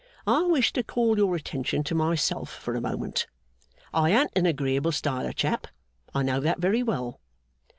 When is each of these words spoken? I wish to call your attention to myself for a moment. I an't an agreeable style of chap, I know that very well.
I 0.25 0.41
wish 0.45 0.73
to 0.73 0.81
call 0.81 1.15
your 1.17 1.35
attention 1.35 1.83
to 1.83 1.93
myself 1.93 2.49
for 2.51 2.73
a 2.73 2.81
moment. 2.81 3.27
I 3.93 4.09
an't 4.09 4.31
an 4.35 4.47
agreeable 4.47 4.91
style 4.91 5.27
of 5.27 5.35
chap, 5.35 5.67
I 6.11 6.23
know 6.23 6.39
that 6.39 6.57
very 6.57 6.81
well. 6.81 7.19